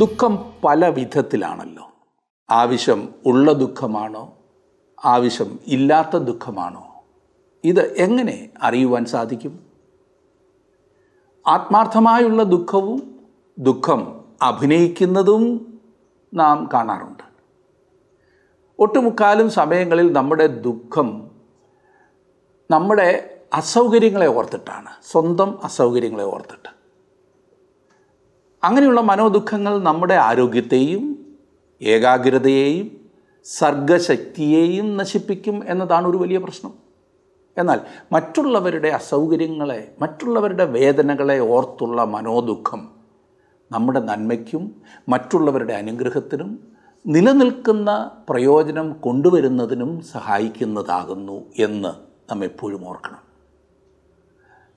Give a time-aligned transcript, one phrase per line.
[0.00, 1.90] ദുഃഖം പല വിധത്തിലാണല്ലോ.
[2.50, 4.38] ആവശ്യം ഉള്ള ദുഃഖമാണോ?
[5.04, 7.04] ആവശ്യം ഇല്ലാത്ത ദുഃഖമാണോ?
[7.64, 9.66] ഇത് എങ്ങനെ അറിയുവാൻ സാധിക്കും?
[11.46, 13.20] ആത്മാർത്ഥമായുള്ള ദുഃഖവും
[13.58, 15.78] ദുഃഖം അഭിനയിക്കുന്നതും
[16.34, 17.22] നാം കാണാറുണ്ട്.
[18.78, 21.30] ഒട്ടുമുക്കാലും സമയങ്ങളിൽ നമ്മുടെ ദുഃഖം
[22.70, 24.90] നമ്മുടെ അസൗകര്യങ്ങളെ ഓർത്തിട്ടാണ്.
[25.10, 26.79] സ്വന്തം അസൗകര്യങ്ങളെ ഓർത്തിട്ട്.
[28.64, 31.26] അങ്ങനെയുള്ള മനോദുഃഖങ്ങൾ നമ്മുടെ ആരോഗ്യത്തെയും
[31.82, 33.00] ഏകാഗ്രതയെയും
[33.44, 36.72] സർഗശക്തിയെയും നശിപ്പിക്കും എന്നതാണ് ഒരു വലിയ പ്രശ്നം.
[37.58, 37.80] എന്നാൽ
[38.12, 42.90] മറ്റുള്ളവരുടെ അസൗകര്യങ്ങളെ മറ്റുള്ളവരുടെ വേദനകളെ ഓർത്തുള്ള മനോദുഃഖം
[43.72, 46.68] നമ്മുടെ നന്മയ്ക്കും മറ്റുള്ളവരുടെ അനുഗ്രഹത്തിനും
[47.06, 51.88] നിലനിൽക്കുന്ന പ്രയോജനം കൊണ്ടുവരുന്നതിനും സഹായിക്കുന്നതാകുന്നു എന്ന്
[52.30, 53.18] നാം എപ്പോഴും ഓർക്കണം.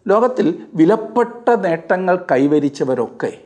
[0.08, 3.42] ലോകത്തിൽ വിലപ്പെട്ട നേട്ടങ്ങൾ കൈവരിച്ചവരൊക്കെ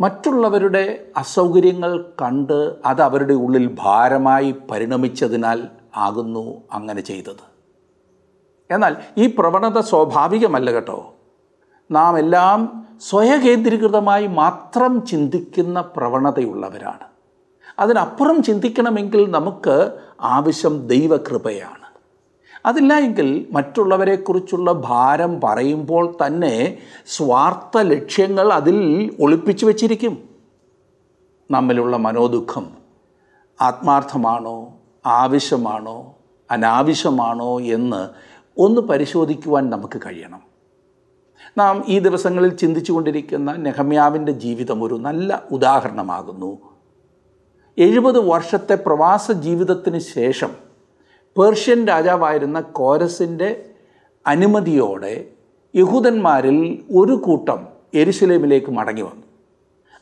[0.00, 5.62] മറ്റുള്ളവരുടെ അസൗകര്യങ്ങൾ കണ്ട് അത് അവരുടെ ഉള്ളിൽ ഭാരമായി പരിണമിച്ചതിനാൽ
[5.96, 7.54] ആകുന്നു അങ്ങനെ ചെയ്തത്.
[8.70, 11.14] എന്നാൽ ഈ പ്രവണത സ്വാഭാവികമല്ല കേട്ടോ.
[11.90, 17.08] നാം എല്ലാം സ്വയകേന്ദ്രീകൃതമായി മാത്രം ചിന്തിക്കുന്ന പ്രവണതയുള്ളവരാണ്.
[17.78, 21.83] അതിനപ്പുറം ചിന്തിക്കണമെങ്കിൽ നമുക്ക് ആവശ്യം ദൈവകൃപയാണ്.
[22.66, 30.28] അതില്ല എങ്കിൽ മറ്റുള്ളവരെക്കുറിച്ചുള്ള ഭാരം പറയുമ്പോൾ തന്നെ സ്വാർത്ഥ ലക്ഷ്യങ്ങൾ അതിൽ ഒളിപ്പിച്ചു വച്ചിരിക്കും.
[31.50, 32.72] നമ്മിലുള്ള മനോദുഃഖം
[33.60, 34.74] ആത്മാർത്ഥമാണോ
[35.06, 36.16] ആവശ്യമാണോ
[36.50, 38.08] അനാവശ്യമാണോ എന്ന്
[38.58, 40.42] ഒന്ന് പരിശോധിക്കുവാൻ നമുക്ക് കഴിയണം.
[41.58, 46.58] നാം ഈ ദിവസങ്ങളിൽ ചിന്തിച്ചു കൊണ്ടിരിക്കുന്ന നെഹമ്യാവിന്റെ ജീവിതം ഒരു നല്ല ഉദാഹരണമാകുന്നു.
[47.78, 50.73] എഴുപത് വർഷത്തെ പ്രവാസ ജീവിതത്തിന് ശേഷം
[51.38, 53.64] പേർഷ്യൻ രാജാവായിരുന്ന കോരസിന്റെ
[54.26, 55.24] അനുമതിയോടെ
[55.76, 59.22] യഹൂദന്മാരിൽ ഒരു കൂട്ടം എരുസലേമിലേക്ക് മടങ്ങി വന്നു.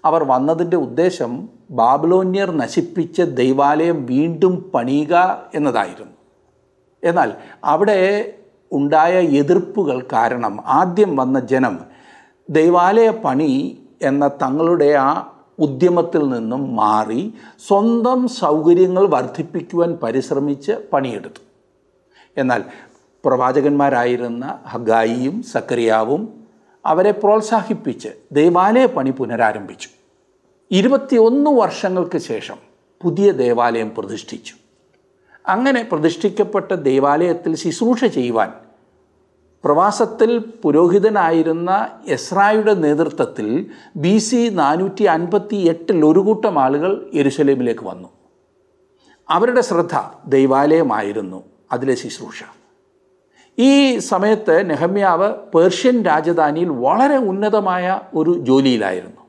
[0.04, 6.12] അവർ വന്നതിന്റെ ഉദ്ദേശം ബാബിലോന്യർ നശിപ്പിച്ച ദൈവാലയം വീണ്ടും പണിയുക എന്നതായിരുന്നു.
[7.04, 7.32] എന്നാൽ
[7.64, 8.32] അവിടെ
[8.72, 11.80] ഉണ്ടായ എതിർപ്പുകൾ കാരണം ആദ്യം വന്ന ജനം
[12.50, 15.31] ദൈവാലയ പണി എന്ന തങ്ങളുടെ ആ
[15.62, 17.22] ഉദ്യമത്തിൽ നിന്നും മാറി
[17.68, 21.42] സ്വന്തം സൗകര്യങ്ങൾ വർദ്ധിപ്പിക്കുവാൻ പരിശ്രമിച്ച് പണിയെടുത്തു.
[22.36, 22.62] എന്നാൽ
[23.24, 26.22] പ്രവാചകന്മാരായിരുന്ന ഹഗായിയും സക്രിയാവും
[26.84, 29.88] അവരെ പ്രോത്സാഹിപ്പിച്ച് ദേവാലയ പണി പുനരാരംഭിച്ചു.
[30.70, 32.58] ഇരുപത്തിയൊന്ന് വർഷങ്ങൾക്ക് ശേഷം
[33.02, 34.54] പുതിയ ദേവാലയം പ്രതിഷ്ഠിച്ചു.
[35.48, 38.52] അങ്ങനെ പ്രതിഷ്ഠിക്കപ്പെട്ട ദേവാലയത്തിൽ ശുശ്രൂഷ ചെയ്യുവാൻ
[39.64, 48.08] പ്രവാസത്തിൽ പുരോഹിതനായിരുന്ന എസ്രായുടെ നേതൃത്വത്തിൽ ബി സി നാനൂറ്റി അൻപത്തി എട്ടിൽ ഒരു കൂട്ടം ആളുകൾ യെരുസലേമിലേക്ക് വന്നു.
[49.30, 49.90] അവരുടെ ശ്രദ്ധ
[50.26, 52.42] ദൈവാലയമായിരുന്നു അതിലെ ശുശ്രൂഷ.
[53.58, 59.20] ഈ സമയത്ത് നെഹമ്യാവ് പേർഷ്യൻ രാജധാനിയിൽ വളരെ ഉന്നതമായ ഒരു ജോലിയിലായിരുന്നു.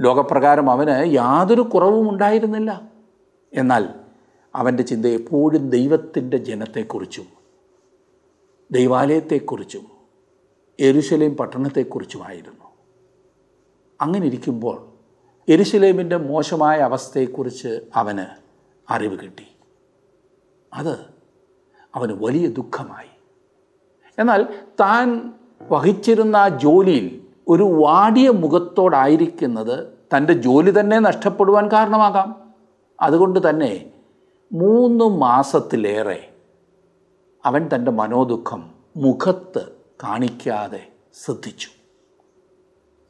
[0.00, 2.82] ലോകപ്രകാരം അവന് യാതൊരു കുറവും ഉണ്ടായിരുന്നില്ല.
[3.54, 3.88] എന്നാൽ
[4.54, 7.35] അവന്റെ ചിന്ത എപ്പോഴും ദൈവത്തിന്റെ ജനത്തെക്കുറിച്ചും
[8.72, 9.86] ദൈവാലയത്തെക്കുറിച്ചും
[10.80, 12.64] എരുശലേം പട്ടണത്തെക്കുറിച്ചുമായിരുന്നു.
[14.00, 14.88] അങ്ങനെ ഇരിക്കുമ്പോൾ
[15.48, 18.26] എരുശലേമിന്റെ മോശമായ അവസ്ഥയെക്കുറിച്ച് അവന്
[18.92, 19.46] അറിവ് കിട്ടി.
[20.74, 20.98] അത്
[21.94, 23.08] അവന് വലിയ ദുഃഖമായി.
[24.18, 24.46] എന്നാൽ
[24.80, 25.32] താൻ
[25.70, 32.54] വഹിച്ചിരുന്ന ആ ജോലിയിൽ ഒരു വാടിയ മുഖത്തോടായിരിക്കുന്നത് തന്റെ ജോലി തന്നെ നഷ്ടപ്പെടുവാൻ കാരണമാകാം.
[33.00, 33.92] അതുകൊണ്ട് തന്നെ
[34.52, 36.35] മൂന്ന് മാസത്തിലേറെ
[37.46, 39.72] അവൻ തന്റെ മനോദുഃഖം മുഖത്ത്
[40.04, 40.92] കാണിക്കാതെ
[41.24, 41.68] ശ്രദ്ധിച്ചു.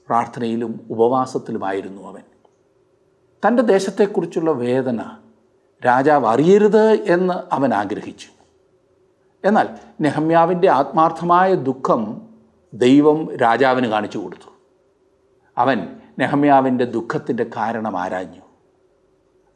[0.08, 2.22] പ്രാർത്ഥനയിലും ഉപവാസത്തിലുമായിരുന്നു അവൻ.
[3.46, 5.02] തന്റെ ദേശത്തെക്കുറിച്ചുള്ള വേദന
[5.86, 8.26] രാജാവ് അറിയരുത് എന്ന് അവൻ ആഗ്രഹിച്ചു.
[9.44, 9.68] എന്നാൽ
[10.00, 12.28] നെഹമ്യാവിന്റെ ആത്മാർത്ഥമായ ദുഃഖം
[12.74, 14.50] ദൈവം രാജാവിന് കാണിച്ചു കൊടുത്തു.
[15.58, 18.40] അവൻ നെഹമ്യാവിന്റെ ദുഃഖത്തിന്റെ കാരണം ആരാഞ്ഞു.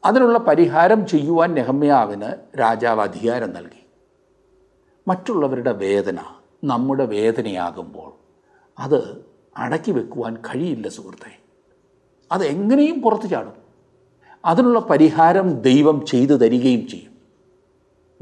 [0.05, 3.80] അതിനുള്ള പരിഹാരം ചെയ്യുവാൻ നെഹമ്യാവിന് രാജാവ് അധികാരം നൽകി.
[5.09, 6.19] മറ്റുള്ളവരുടെ വേദന
[6.65, 8.13] നമ്മുടെ വേദനയാകുമ്പോൾ
[8.79, 9.25] അത്
[9.57, 11.39] അടക്കി വെക്കുവാൻ കഴിയില്ല സുഹൃത്തെ.
[12.33, 13.53] അത് എങ്ങനെയും പുറത്തു ചാടും.
[14.45, 17.11] അതിനുള്ള പരിഹാരം ദൈവം ചെയ്തു തരികയും ചെയ്യും.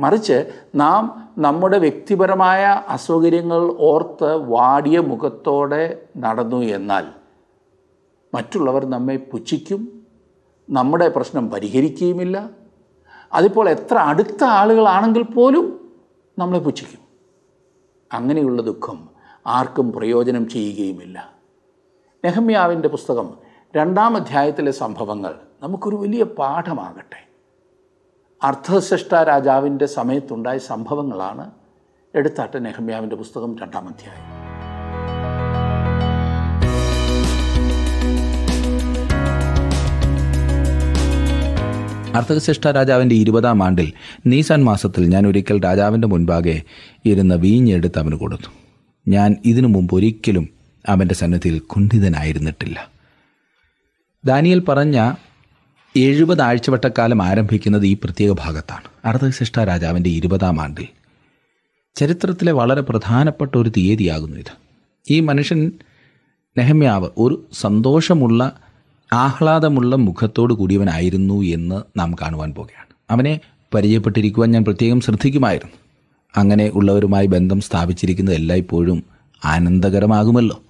[0.01, 7.07] മറിച്ച് നാം നമ്മുടെ വ്യക്തിപരമായ അസൗകര്യങ്ങൾ ഓർത്ത് വാടിയ മുഖത്തോടെ നടന്നു എന്നാൽ
[8.35, 10.07] മറ്റുള്ളവർ നമ്മെ പുച്ഛിക്കും
[10.71, 12.51] നമ്മുടെ പ്രശ്നം പരിഹരിക്കുകയുമില്ല.
[13.33, 15.78] അതിപ്പോൾ എത്ര അടുത്ത ആളുകളാണെങ്കിൽ പോലും
[16.39, 17.01] നമ്മളെ പുച്ഛിക്കും.
[18.13, 19.09] അങ്ങനെയുള്ള ദുഃഖം
[19.47, 21.33] ആർക്കും പ്രയോജനം ചെയ്യുകയുമില്ല.
[22.25, 23.39] നെഹമ്യാവിന്റെ പുസ്തകം
[23.77, 27.29] രണ്ടാം അധ്യായത്തിലെ സംഭവങ്ങൾ നമുക്കൊരു വലിയ പാഠമാകട്ടെ.
[28.43, 31.51] അർത്ഥശ്രഷ്ട രാജാവിന്റെ സമയത്തുണ്ടായ സംഭവങ്ങളാണ്
[32.15, 34.48] എടുത്താട്ട് നെഹമ്യാവിന്റെ പുസ്തകം രണ്ടാം അധ്യായം.
[42.19, 43.93] അർത്ഥകശിഷ്ട രാജാവിന്റെ ഇരുപതാം ആണ്ടിൽ
[44.27, 46.63] നീസാൻ മാസത്തിൽ ഞാൻ ഒരിക്കൽ രാജാവിന്റെ മുൻപാകെ
[47.05, 48.51] ഇരുന്ന് വീഞ്ഞെടുത്ത് അവന് കൊടുത്തു.
[49.09, 50.49] ഞാൻ ഇതിനു മുമ്പ് ഒരിക്കലും
[50.89, 52.91] അവന്റെ സന്നിധിയിൽ കുണ്ഠിതനായിരുന്നിട്ടില്ല.
[54.25, 55.15] ദാനിയൽ പറഞ്ഞ
[55.97, 58.89] എഴുപത് ആഴ്ചവട്ടക്കാലം ആരംഭിക്കുന്നത് ഈ പ്രത്യേക ഭാഗത്താണ്.
[59.05, 60.87] അർദ്ധശിഷ്ട രാജാവിന്റെ ഇരുപതാം ആണ്ടിൽ.
[61.97, 64.53] ചരിത്രത്തിലെ വളരെ പ്രധാനപ്പെട്ട ഒരു തീയതിയാകുന്നു ഇത്.
[65.11, 65.73] ഈ മനുഷ്യൻ
[66.59, 68.61] നെഹമ്യാവ് ഒരു സന്തോഷമുള്ള
[69.13, 72.87] ആഹ്ലാദമുള്ള മുഖത്തോടു കൂടിയവനായിരുന്നു എന്ന് നാം കാണുവാൻ പോകുകയാണ്.
[73.11, 73.41] അവനെ
[73.75, 75.77] പരിചയപ്പെട്ടിരിക്കുവാൻ ഞാൻ പ്രത്യേകം ശ്രദ്ധിക്കുമായിരുന്നു.
[76.37, 79.05] അങ്ങനെ ഉള്ളവരുമായി ബന്ധം സ്ഥാപിച്ചിരിക്കുന്നത് എല്ലായ്പ്പോഴും
[79.45, 80.61] ആനന്ദകരമാകുമല്ലോ.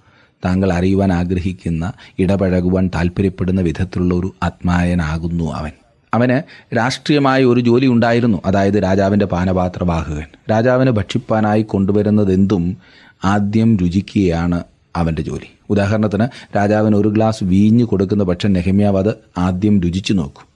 [0.45, 5.71] താങ്കൾ അറിയുവാൻ ആഗ്രഹിക്കുന്ന ഇടപഴകുവാൻ താല്പര്യപ്പെടുന്ന വിധത്തിലുള്ള ഒരു ആത്മായനാകുന്നു അവൻ.
[6.13, 6.41] അവന്
[6.77, 8.41] രാഷ്ട്രീയമായ ഒരു ജോലി ഉണ്ടായിരുന്നു.
[8.45, 12.77] അതായത് രാജാവിന്റെ പാനപാത്രവാഹകൻ രാജാവിന് ഭക്ഷിപ്പാനായി കൊണ്ടുവരുന്നതെന്തും
[13.25, 14.63] ആദ്യം രുചിക്കുകയാണ്
[14.95, 15.51] അവന്റെ ജോലി.
[15.69, 20.49] ഉദാഹരണത്തിന് രാജാവിന് ഒരു ഗ്ലാസ് വീഞ്ഞ് കൊടുക്കുന്ന പക്ഷം നെഹമ്യാവ് അത് ആദ്യം രുചിച്ചു നോക്കും.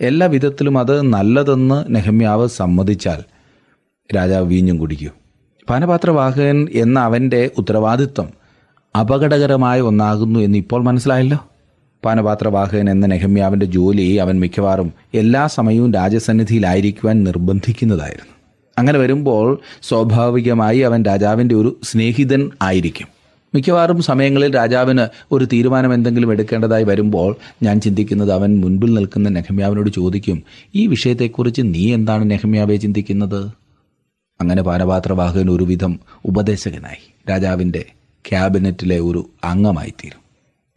[0.00, 3.22] എല്ലാ വിധത്തിലും അത് നല്ലതെന്ന് നെഹമ്യാവ് സമ്മതിച്ചാൽ
[4.16, 5.10] രാജാവ് വീഞ്ഞും കുടിക്കും.
[5.70, 8.28] പാനപാത്രവാഹകൻ എന്ന അവന്റെ ഉത്തരവാദിത്വം
[9.00, 11.48] അപകടകരമായ ഒന്നാകുന്നു എന്ന് ഇപ്പോൾ മനസ്സിലായല്ലോ.
[12.04, 18.32] പാനപാത്രവാഹകൻ എന്ന നെഹമ്യാവിന്റെ ജോലി അവൻ മിക്കവാറും എല്ലാ സമയവും രാജസന്നിധിയിലായിരിക്കുവാൻ നിർബന്ധിക്കുന്നതായിരുന്നു.
[18.78, 23.17] അങ്ങനെ വരുമ്പോൾ സ്വാഭാവികമായി അവൻ രാജാവിന്റെ ഒരു സ്നേഹിതൻ ആയിരിക്കും.
[23.54, 30.42] മിക്കവാറും സമയങ്ങളിൽ രാജാവിന് ഒരു തീരുമാനം എന്തെങ്കിലും എടുക്കേണ്ടതായി വരുമ്പോൾ ഞാൻ ചിന്തിക്കുന്നത് അവൻ മുൻപിൽ നിൽക്കുന്ന നെഹമ്യാവിനോട് ചോദിക്കും
[30.74, 33.50] ഈ വിഷയത്തെക്കുറിച്ച് നീ എന്താണ് നെഹമ്യാവെ ചിന്തിക്കുന്നത്?
[34.40, 37.14] അങ്ങനെ പാനപാത്രവാഹകൻ ഒരുവിധം ഉപദേശകനായി.
[37.30, 37.84] രാജാവിന്റെ
[38.30, 40.22] ക്യാബിനറ്റിലെ ഒരു അംഗമായി തീരും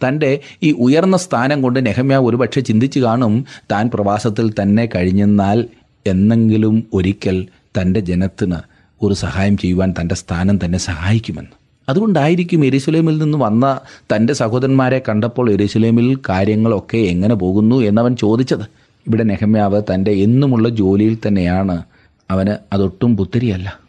[0.01, 5.65] തന്റെ ഈ ഉയർന്ന സ്ഥാനം കൊണ്ട് നെഹമ്യാവ് ഒരുപക്ഷെ ചിന്തിച്ചു കാണും താൻ പ്രവാസത്തിൽ തന്നെ കഴിഞ്ഞെന്നാൽ
[6.07, 7.47] എന്നെങ്കിലും ഒരിക്കൽ
[7.81, 8.55] തന്റെ ജനത്തിന്
[9.01, 11.60] ഒരു സഹായം ചെയ്യുവാൻ തന്റെ സ്ഥാനം തന്നെ സഹായിക്കുമെന്ന്.
[11.91, 13.79] അതുകൊണ്ടായിരിക്കും എരുസലേമിൽ നിന്ന് വന്ന
[14.15, 18.61] തന്റെ സഹോദരന്മാരെ കണ്ടപ്പോൾ എരുസലേമിൽ കാര്യങ്ങളൊക്കെ എങ്ങനെ പോകുന്നു എന്നവൻ ചോദിച്ചത്.
[19.07, 21.83] ഇവിടെ നെഹമ്യാവ് തന്റെ എന്നുമുള്ള ജോലിയിൽ തന്നെയാണ്.
[22.31, 23.79] അവന് അതൊട്ടും പുത്തിരിയല്ല.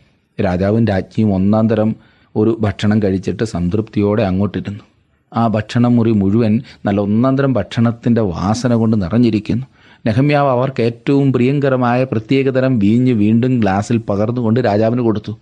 [0.45, 1.97] രാജാവും രാജ്ഞിയും ഒന്നാം തരം
[2.37, 4.81] ഒരു ഭക്ഷണം കഴിച്ചിട്ട് സംതൃപ്തിയോടെ അങ്ങോട്ടിരുന്നു.
[5.35, 9.67] ആ ഭക്ഷണം മുറി മുഴുവൻ നല്ല ഒന്നാം തരം ഭക്ഷണത്തിന്റെ വാസന കൊണ്ട് നിറഞ്ഞിരിക്കുന്നു.
[10.07, 15.33] നെഹമ്യാവ് അവർക്ക് ഏറ്റവും പ്രിയങ്കരമായ പ്രത്യേകതരം വീഞ്ഞ് വീണ്ടും ഗ്ലാസ്സിൽ പകർന്നുകൊണ്ട് രാജാവിന് കൊടുത്തു.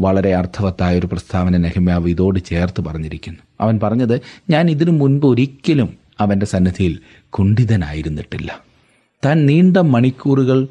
[0.00, 3.38] വളരെ അർത്ഥവത്തായ ഒരു പ്രസ്താവന നെഹമ്യാവ് ഇതോട് ചേർത്ത് പറഞ്ഞിരിക്കുന്നു.
[3.60, 4.20] അവൻ പറഞ്ഞത്
[4.50, 5.88] ഞാൻ ഇതിനു മുൻപ് ഒരിക്കലും
[6.20, 6.98] അവന്റെ സന്നിധിയിൽ
[7.28, 8.58] കുണ്ഠിതനായിരുന്നിട്ടില്ല.
[9.24, 10.68] താൻ നീണ്ട മണിക്കൂറുകൾ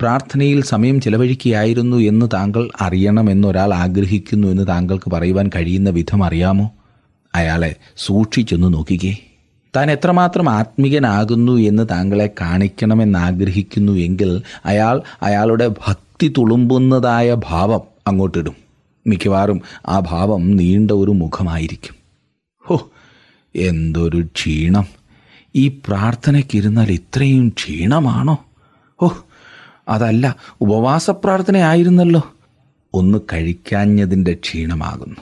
[0.00, 6.70] പ്രാർത്ഥനയിൽ സമയം ചെലവഴിക്കുകയായിരുന്നു എന്ന് താങ്കൾ അറിയണമെന്നൊരാൾ ആഗ്രഹിക്കുന്നു എന്ന് താങ്കൾക്ക് പറയുവാൻ കഴിയുന്ന വിധം അറിയാമോ?
[7.34, 9.16] അയാളെ സൂക്ഷിച്ചൊന്ന് നോക്കിക്കേ.
[9.76, 18.56] താൻ എത്രമാത്രം ആത്മീകനാകുന്നു എന്ന് താങ്കളെ കാണിക്കണമെന്നാഗ്രഹിക്കുന്നു എങ്കിൽ അയാൾ അയാളുടെ ഭക്തി തുളുമ്പുന്നതായ ഭാവം അങ്ങോട്ടിടും.
[19.06, 21.96] മിക്കവാറും ആ ഭാവം നീണ്ട ഒരു മുഖമായിരിക്കും.
[22.66, 22.90] ഹോ
[23.56, 24.86] എന്തൊരു ക്ഷീണം.
[25.54, 28.44] ഈ പ്രാർത്ഥനയ്ക്കിരുന്നാൽ ഇത്രയും ക്ഷീണമാണോ?
[29.02, 29.08] ഓ
[29.88, 32.34] അതല്ല ഉപവാസ പ്രാർത്ഥനയായിരുന്നല്ലോ
[32.94, 35.20] ഒന്ന് കഴിക്കാഞ്ഞതിന്റെ ക്ഷീണമാകുന്നു.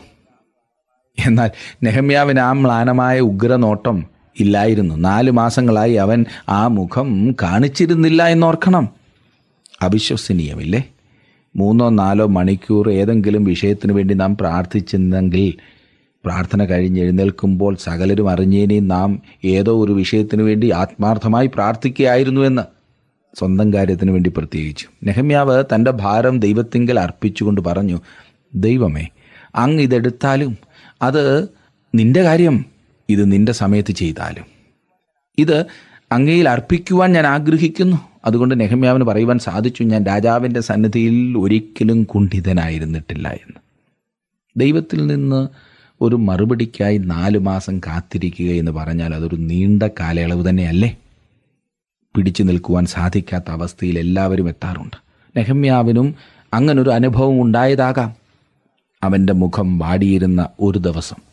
[1.26, 1.50] എന്നാൽ
[1.82, 4.06] നെഹമ്യാവിന് ആ മ്ലാനമായ ഉഗ്രനോട്ടം
[4.40, 4.94] ഇല്ലായിരുന്നു.
[4.94, 8.88] നാല് മാസങ്ങളായി അവൻ ആ മുഖം കാണിച്ചിരുന്നില്ല എന്നോർക്കണം.
[9.82, 10.84] അവിശ്വസനീയമില്ലേ?
[11.56, 15.54] മൂന്നോ നാലോ മണിക്കൂർ ഏതെങ്കിലും വിഷയത്തിനു വേണ്ടി നാം പ്രാർത്ഥിച്ചിരുന്നെങ്കിൽ
[16.24, 22.62] പ്രാർത്ഥന കഴിഞ്ഞ് എഴുന്നേൽക്കുമ്പോൾ സകലരും അറിഞ്ഞേനെ നാം ഏതോ ഒരു വിഷയത്തിനു വേണ്ടി ആത്മാർത്ഥമായി പ്രാർത്ഥിക്കുകയായിരുന്നു എന്ന്
[23.38, 24.86] സ്വന്തം കാര്യത്തിനു വേണ്ടി പ്രത്യേകിച്ചു.
[25.04, 28.00] നെഹമ്യാവ് തന്റെ ഭാരം ദൈവത്തിങ്കൽ അർപ്പിച്ചുകൊണ്ട് പറഞ്ഞു
[28.54, 29.08] ദൈവമേ
[29.54, 30.56] അങ്ങ് ഇതെടുത്താലും
[31.02, 31.48] അത്
[31.94, 32.64] നിന്റെ കാര്യം
[33.08, 34.44] ഇത് നിന്റെ സമയത്ത് ചെയ്താലും.
[35.38, 35.64] ഇത്
[36.12, 38.09] അങ്ങയിൽ അർപ്പിക്കുവാൻ ഞാൻ ആഗ്രഹിക്കുന്നു.
[38.24, 43.56] അതുകൊണ്ട് നെഹമ്യാവിന് പറയുവാൻ സാധിച്ചു ഞാൻ രാജാവിന്റെ സന്നിധിയിൽ ഒരിക്കലും കുണ്ഠിതനായിരുന്നിട്ടില്ല എന്ന്.
[44.56, 45.48] ദൈവത്തിൽ നിന്ന്
[46.00, 50.96] ഒരു മറുപടിക്കായി നാല് മാസം കാത്തിരിക്കുക എന്ന് പറഞ്ഞാൽ അതൊരു നീണ്ട കാലയളവ് തന്നെയല്ലേ?
[52.16, 54.96] പിടിച്ചു നിൽക്കുവാൻ സാധിക്കാത്ത അവസ്ഥയിൽ എല്ലാവരും എത്താറുണ്ട്.
[55.36, 56.14] നെഹമ്യാവിനും
[56.54, 58.14] അങ്ങനൊരു അനുഭവം ഉണ്ടായതാകാം.
[59.02, 61.29] അവന്റെ മുഖം വാടിയിരുന്ന ഒരു ദിവസം.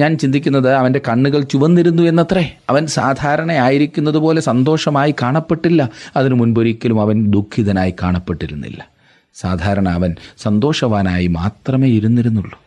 [0.00, 2.56] ഞാൻ ചിന്തിക്കുന്നത് അവന്റെ കണ്ണുകൾ ചുവന്നിരുന്നു എന്നത്രേ.
[2.70, 5.90] അവൻ സാധാരണയായിരിക്കുന്നത് പോലെ സന്തോഷമായി കാണപ്പെട്ടില്ല.
[6.16, 8.88] അതിനു മുൻപൊരിക്കലും അവൻ ദുഃഖിതനായി കാണപ്പെട്ടിരുന്നില്ല.
[9.34, 12.58] സാധാരണ അവൻ സന്തോഷവാനായി മാത്രമേ ഇരുന്നിരുന്നുള്ളൂ.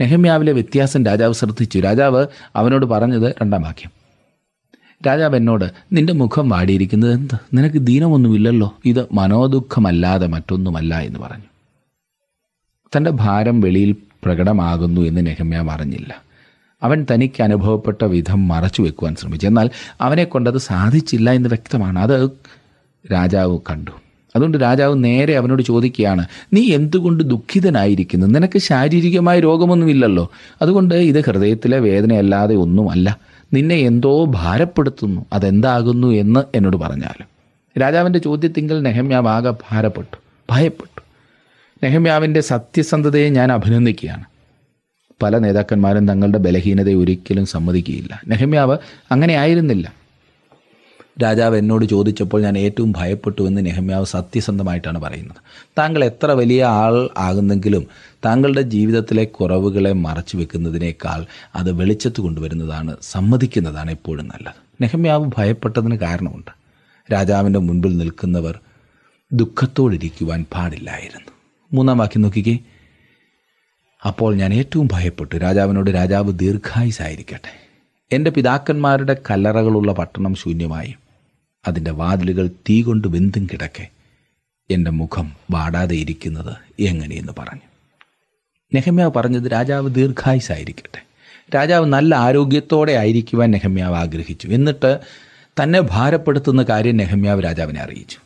[0.00, 1.78] നെഹമ്യാവിലെ വ്യത്യാസം രാജാവ് ശ്രദ്ധിച്ചു.
[1.78, 2.26] രാജാവ്
[2.56, 3.90] അവനോട് പറഞ്ഞത് രണ്ടാം വാക്യം.
[5.06, 7.56] രാജാവ് എന്നോട് നിന്റെ മുഖം വാടിയിരിക്കുന്നത് എന്ത്?
[7.56, 8.74] നിനക്ക് ദീനമൊന്നുമില്ലല്ലോ?
[8.84, 11.44] ഇത് മനോദുഃഖമല്ലാതെ മറ്റൊന്നുമല്ല എന്ന് പറഞ്ഞു.
[12.96, 16.27] തന്റെ ഭാരം വെളിയിൽ പ്രകടമാകുന്നു എന്ന് നെഹമ്യാവ് അറിഞ്ഞില്ല.
[16.82, 19.46] അവൻ തനിക്ക് അനുഭവപ്പെട്ട വിധം മറച്ചു വെക്കുവാൻ ശ്രമിച്ചു.
[19.46, 19.70] എന്നാൽ
[20.00, 21.98] അവനെ കൊണ്ടത് സാധിച്ചില്ല എന്ന് വ്യക്തമാണ്.
[21.98, 22.30] അത്
[23.12, 23.90] രാജാവ് കണ്ടു.
[24.36, 28.26] അതുകൊണ്ട് രാജാവ് നേരെ അവനോട് ചോദിക്കുകയാണ് നീ എന്തുകൊണ്ട് ദുഃഖിതനായിരിക്കുന്നു?
[28.26, 30.30] നിനക്ക് ശാരീരികമായ രോഗമൊന്നുമില്ലല്ലോ.
[30.62, 33.18] അതുകൊണ്ട് ഇത് ഹൃദയത്തിലെ വേദനയല്ലാതെ ഒന്നുമല്ല.
[33.52, 35.26] നിന്നെ എന്തോ ഭാരപ്പെടുത്തുന്നു.
[35.32, 37.24] അതെന്താകുന്നു എന്ന് എന്നോട് പറഞ്ഞാൽ
[37.80, 40.16] രാജാവിന്റെ ചോദ്യത്തിങ്കിൽ നെഹമ്യാവ് ആകെ ഭാരപ്പെട്ടു
[40.50, 41.00] ഭയപ്പെട്ടു.
[41.84, 44.24] നെഹമ്യാവിന്റെ സത്യസന്ധതയെ ഞാൻ അഭിനന്ദിക്കുകയാണ്.
[45.22, 48.22] പല നേതാക്കന്മാരും തങ്ങളുടെ ബലഹീനതയെ ഒരിക്കലും സമ്മതിക്കുകയില്ല.
[48.28, 48.78] നെഹമ്യാവ്
[49.10, 49.92] അങ്ങനെ ആയിരുന്നില്ല.
[51.22, 55.36] രാജാവ് എന്നോട് ചോദിച്ചപ്പോൾ ഞാൻ ഏറ്റവും ഭയപ്പെട്ടു എന്ന് നെഹമ്യാവ് സത്യസന്ധമായിട്ടാണ് പറയുന്നത്.
[55.78, 57.86] താങ്കൾ എത്ര വലിയ ആൾ ആകുന്നെങ്കിലും
[58.24, 64.82] താങ്കളുടെ ജീവിതത്തിലെ കുറവുകളെ മറച്ചു വെക്കുന്നതിനേക്കാൾ അത് വെളിച്ചത്ത് കൊണ്ടുവരുന്നതാണ് സമ്മതിക്കുന്നതാണ് എപ്പോഴും നല്ലത്.
[64.82, 66.50] നെഹമ്യാവ് ഭയപ്പെട്ടതിന് കാരണമുണ്ട്.
[67.12, 68.58] രാജാവിന്റെ മുൻപിൽ നിൽക്കുന്നവർ
[69.32, 71.30] ദുഃഖത്തോടിരിക്കുവാൻ പാടില്ലായിരുന്നു.
[71.72, 72.58] മൂന്നാം വാക്യം നോക്കിക്കേ.
[74.06, 75.36] അപ്പോൾ ഞാൻ ഏറ്റവും ഭയപ്പെട്ടു.
[75.36, 77.68] രാജാവിനോട് രാജാവ് ദീർഘായുസായിരിക്കട്ടെ.
[78.12, 80.94] എന്റെ പിതാക്കന്മാരുടെ കല്ലറകളുള്ള പട്ടണം ശൂന്യമായി.
[81.68, 83.88] അതിന്റെ വാതിലുകൾ തീ കൊണ്ട് വെന്തും കിടക്കെ.
[84.70, 87.60] എന്റെ മുഖം വാടാതെ ഇരിക്കുന്നത് എങ്ങനെയെന്ന് പറഞ്ഞു.
[88.74, 91.02] നെഹമ്യാവ് പറഞ്ഞത് രാജാവ് ദീർഘായുസായിരിക്കട്ടെ.
[91.54, 94.48] രാജാവ് നല്ല ആരോഗ്യത്തോടെ ആയിരിക്കുവാൻ നെഹമ്യാവ് ആഗ്രഹിച്ചു.
[94.48, 94.98] എന്നിട്ട്
[95.62, 98.18] തന്നെ ഭാരപ്പെടുത്തുന്ന കാര്യം നെഹമ്യാവ് രാജാവിനെ അറിയിച്ചു.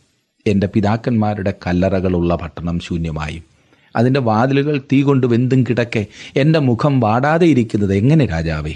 [0.47, 3.52] എന്റെ പിതാക്കന്മാരുടെ കല്ലറകളുള്ള പട്ടണം ശൂന്യമായും.
[3.97, 6.07] അതിന്റെ വാതിലുകൾ തീ കൊണ്ട് വെന്തും കിടക്കെ
[6.37, 8.75] എന്റെ മുഖം വാടാതെ ഇരിക്കുന്നത് എങ്ങനെ രാജാവേ?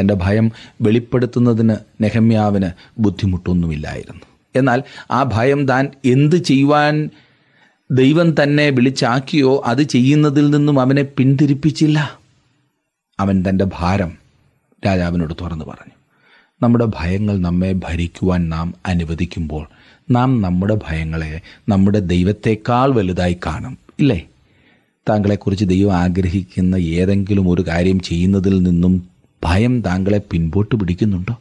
[0.00, 4.22] തന്റെ ഭയം വെളിപ്പെടുത്തുന്നതിന് നെഹമ്യാവിന് ബുദ്ധിമുട്ടൊന്നുമില്ലായിരുന്നു.
[4.56, 7.10] എന്നാൽ ആ ഭയം താൻ എന്ത് ചെയ്യുവാൻ
[7.90, 12.18] ദൈവം തന്നെ വിളിച്ചാക്കിയോ അത് ചെയ്യുന്നതിൽ നിന്നും അവനെ പിന്തിരിപ്പിച്ചില്ല.
[13.20, 14.18] അവൻ തന്റെ ഭാരം
[14.86, 15.92] രാജാവിനോട് തുറന്നു പറഞ്ഞു.
[16.62, 19.68] നമ്മുടെ ഭയങ്ങൾ നമ്മെ ഭരിക്കുവാൻ നാം അനുവദിക്കുമ്പോൾ
[20.10, 23.87] നാം നമ്മുടെ ഭയങ്ങളെ നമ്മുടെ ദൈവത്തെക്കാൾ വലുതായി കാണും.
[24.00, 24.26] ഇല്ലേ?
[25.08, 29.08] താങ്കളെക്കുറിച്ച് ദൈവം ആഗ്രഹിക്കുന്ന ഏതെങ്കിലും ഒരു കാര്യം ചെയ്യുന്നതിൽ നിന്നും
[29.44, 31.36] ഭയം താങ്കളെ പിൻപോട്ട് പിടിക്കുന്നുണ്ടോ?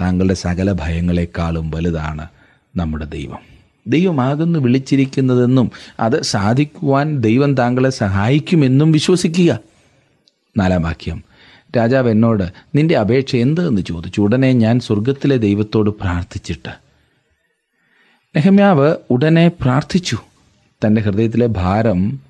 [0.00, 2.28] താങ്കളുടെ സകല ഭയങ്ങളെക്കാളും വലുതാണ്
[2.76, 3.38] നമ്മുടെ ദൈവം.
[3.86, 9.58] ദൈവമാകുന്നു വിളിച്ചിരിക്കുന്നതെന്നും അത് സാധിക്കുവാൻ ദൈവം താങ്കളെ സഹായിക്കുമെന്നും വിശ്വസിക്കുക.
[10.58, 11.24] നാലാം വാക്യം.
[11.76, 14.20] രാജാവ് എന്നോട് നിന്റെ അപേക്ഷ എന്തെന്ന് ചോദിച്ചു?
[14.20, 16.70] ഉടനെ ഞാൻ സ്വർഗത്തിലെ ദൈവത്തോട് പ്രാർത്ഥിച്ചിട്ട്.
[18.36, 20.18] നെഹമ്യാവ് ഉടനെ പ്രാർത്ഥിച്ചു.
[20.84, 22.20] തന്റെ ഹൃദയത്തിലെ ഭാരം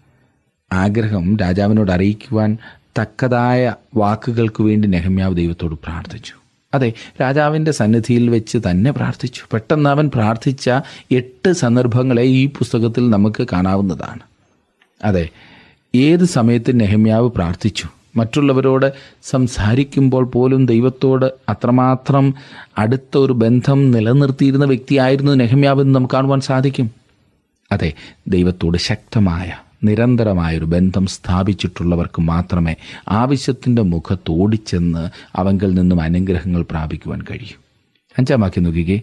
[0.73, 2.59] ആഗ്രഹം രാജാവിനോട് അറിയിക്കുവാൻ
[2.99, 6.33] തക്കതായ വാക്കുകൾക്ക് വേണ്ടി നെഹമ്യാവ് ദൈവത്തോട് പ്രാർത്ഥിച്ചു.
[6.75, 9.43] അതെ രാജാവിന്റെ സന്നിധിയിൽ വെച്ച് തന്നെ പ്രാർത്ഥിച്ചു.
[9.53, 10.71] പെട്ടെന്ന് അവൻ പ്രാർത്ഥിച്ച
[11.11, 14.21] എട്ട് സന്ദർഭങ്ങളെ ഈ പുസ്തകത്തിൽ നമുക്ക് കാണാവുന്നതാണ്.
[15.05, 15.29] അതെ
[15.95, 17.89] ഏത് സമയത്ത് നെഹമ്യാവ് പ്രാർത്ഥിച്ചു?
[18.17, 22.35] മറ്റുള്ളവരോട് സംസാരിക്കുമ്പോൾ പോലും ദൈവത്തോട് അത്രമാത്രം
[22.79, 27.04] അടുത്ത ഒരു ബന്ധം നിലനിർത്തിയിരുന്ന വ്യക്തിയായിരുന്നു നെഹമ്യാവ് എന്ന് നമുക്ക് കാണുവാൻ സാധിക്കും.
[27.75, 27.93] അതെ
[28.29, 29.53] ദൈവത്തോട് ശക്തമായ
[29.85, 32.75] നിരന്തരമായൊരു ബന്ധം സ്ഥാപിച്ചിട്ടുള്ളവർക്ക് മാത്രമേ
[33.09, 37.57] ആവശ്യത്തിന്റെ മുഖത്തോടിച്ചെന്ന് അവങ്കിൽ നിന്നും അനുഗ്രഹങ്ങൾ പ്രാപിക്കുവാൻ കഴിയൂ.
[38.19, 39.01] അഞ്ചാം വാക്യം നോക്കിക്കേ.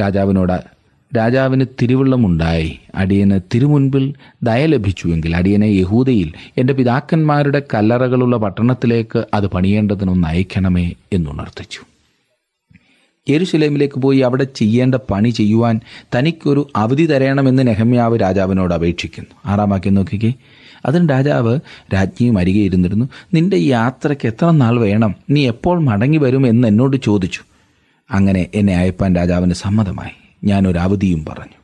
[0.00, 0.80] രാജാവിനോട്
[1.16, 2.78] രാജാവിന് തിരുവുള്ളമുണ്ടായി.
[2.94, 11.80] അടിയന് തിരുമുൻപിൽ ദയ ലഭിച്ചുവെങ്കിൽ അടിയനെ യഹൂദയിൽ എന്റെ പിതാക്കന്മാരുടെ കല്ലറകളുള്ള പട്ടണത്തിലേക്ക് അത് പണിയേണ്ടതിനൊന്ന് അയക്കണമേ എന്നുണർത്തിച്ചു.
[13.30, 15.80] യെരുശലേമിലേക്ക് പോയി അവിടെ ചെയ്യേണ്ട പണി ചെയ്യുവാൻ
[16.16, 19.30] തനിക്കൊരു അവധി തരയണമെന്ന് നെഹമ്യാവ് രാജാവിനോട് അപേക്ഷിക്കുന്നു.
[19.46, 20.32] ആറാം വാക്യം നോക്കിക്കേ.
[20.86, 21.60] അതിന് രാജാവ്
[21.94, 23.08] രാജ്ഞിയും അരികെ ഇരുന്നിരുന്നു.
[23.34, 25.14] നിന്റെ യാത്രയ്ക്ക് എത്ര നാൾ വേണം?
[25.30, 27.40] നീ എപ്പോൾ മടങ്ങി വരും എന്ന് എന്നോട് ചോദിച്ചു.
[28.10, 30.10] അങ്ങനെ എന്നെ അയപ്പാൻ രാജാവിന് സമ്മതമായി.
[30.44, 31.60] ഞാനൊരു അവധിയും പറഞ്ഞു.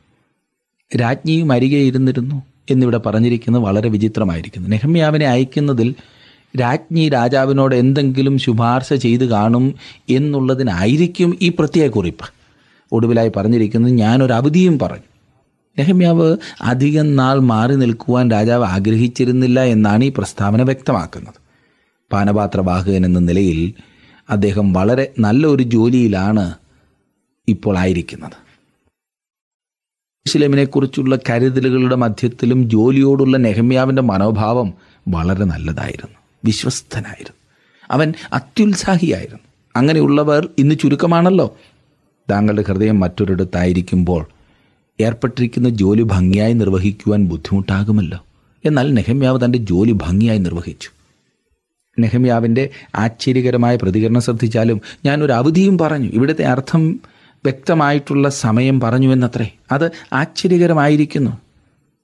[0.97, 2.43] രാജ്ഞിയും അരികെ ഇരുന്നിരുന്നു.
[2.69, 4.69] എന്നിവിടെ പറഞ്ഞിരിക്കുന്നത് വളരെ വിചിത്രമായിരിക്കുന്നു.
[4.69, 5.95] നെഹമ്യാവിനെ അയക്കുന്നതിൽ
[6.59, 9.75] രാജ്ഞി രാജാവിനോട് എന്തെങ്കിലും ശുപാർശ ചെയ്തു കാണും
[10.09, 12.25] എന്നുള്ളതിനായിരിക്കും ഈ പ്രത്യേക കുറിപ്പ്.
[12.91, 15.07] ഒടുവിലായി പറഞ്ഞിരിക്കുന്നത് ഞാനൊരു അവധിയും പറഞ്ഞു.
[15.79, 21.33] നെഹമ്യാവ് അധികം നാൾ മാറി നിൽക്കുവാൻ രാജാവ് ആഗ്രഹിച്ചിരുന്നില്ല എന്നാണ് ഈ പ്രസ്താവന വ്യക്തമാക്കുന്നത്.
[22.11, 23.73] പാനപാത്രവാഹകൻ എന്ന നിലയിൽ
[24.29, 26.53] അദ്ദേഹം വളരെ നല്ല ഒരു ജോലിയിലാണ്
[27.47, 28.47] ഇപ്പോൾ ആയിരിക്കുന്നത്.
[30.65, 34.73] കുറിച്ചുള്ള കരുതലുകളുടെ മധ്യത്തിലും ജോലിയോടുള്ള നെഹമ്യാവിന്റെ മനോഭാവം
[35.07, 36.26] വളരെ നല്ലതായിരുന്നു.
[36.45, 37.37] വിശ്വസ്തനായിരുന്നു.
[37.91, 39.39] അവൻ അത്യുത്സാഹിയായിരുന്നു.
[39.75, 41.57] അങ്ങനെയുള്ളവർ ഇന്ന് ചുരുക്കമാണല്ലോ.
[42.31, 44.27] താങ്കളുടെ ഹൃദയം മറ്റൊരിടത്തായിരിക്കുമ്പോൾ
[44.99, 48.25] ഏർപ്പെട്ടിരിക്കുന്ന ജോലി ഭംഗിയായി നിർവഹിക്കുവാൻ ബുദ്ധിമുട്ടാകുമല്ലോ.
[48.65, 50.89] എന്നാൽ നെഹമ്യാവ് തന്റെ ജോലി ഭംഗിയായി നിർവഹിച്ചു.
[51.99, 56.09] നെഹമ്യാവിന്റെ ആശ്ചര്യകരമായ പ്രതികരണം ശ്രദ്ധിച്ചാലും ഞാനൊരു അവധിയും പറഞ്ഞു.
[56.09, 56.99] ഇവിടുത്തെ അർത്ഥം
[57.43, 59.51] വ്യക്തമായിട്ടുള്ള സമയം പറഞ്ഞു എന്നത്രേ.
[59.71, 61.37] അത് ആശ്ചര്യകരമായിരിക്കുന്നു.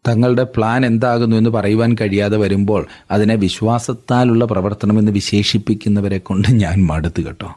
[0.08, 7.56] തങ്ങളുടെ പ്ലാൻ എന്താകുന്നു എന്ന് പറയുവാൻ കഴിയാതെ വരുമ്പോൾ അതിനെ വിശ്വാസത്താലുള്ള പ്രവർത്തനമെന്ന് വിശേഷിപ്പിക്കുന്നവരെ കൊണ്ട് ഞാൻ മടുത്തു കേട്ടോ.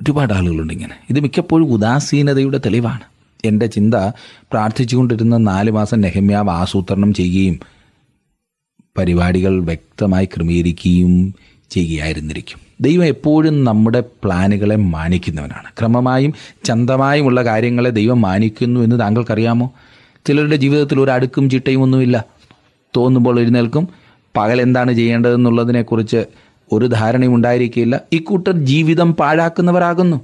[0.00, 0.94] ഒരുപാട് ആളുകളുണ്ട് ഇങ്ങനെ.
[1.10, 3.00] ഇത് മിക്കപ്പോഴും ഉദാസീനതയുടെ തെളിവാണ്.
[3.44, 7.60] എന്റെ ചിന്ത പ്രാർത്ഥിച്ചുകൊണ്ടിരുന്ന നാല് മാസം നെഹമ്യാവ് ആസൂത്രണം ചെയ്യുകയും
[8.98, 11.34] പരിപാടികൾ വ്യക്തമായി ക്രമീകരിക്കുകയും
[11.70, 12.58] ചെയ്യുകയായിരുന്നിരിക്കും.
[12.80, 15.80] ദൈവം എപ്പോഴും നമ്മുടെ പ്ലാനുകളെ മാനിക്കുന്നവനാണ്.
[15.80, 16.34] ക്രമമായും
[16.64, 19.72] ചന്തമായുമുള്ള കാര്യങ്ങളെ ദൈവം മാനിക്കുന്നു എന്ന് താങ്കൾക്കറിയാമോ?
[20.26, 22.24] ചിലരുടെ ജീവിതത്തിൽ ഒരു അടുക്കും ചിട്ടയും ഒന്നുമില്ല.
[22.96, 23.88] തോന്നുമ്പോൾ എഴുന്നേൽക്കും.
[24.36, 26.24] പകൽ എന്താണ് ചെയ്യേണ്ടതെന്നുള്ളതിനെക്കുറിച്ച്
[26.72, 30.20] ഒരു ധാരണയും ഉണ്ടായിരിക്കില്ല ഇക്കൂട്ടർ ജീവിതം പാഴാക്കുന്നവരാകുന്നു.